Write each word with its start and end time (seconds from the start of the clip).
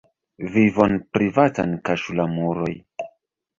Vivon 0.55 0.95
privatan 1.17 1.77
kaŝu 1.91 2.19
la 2.23 2.27
muroj. 2.35 2.75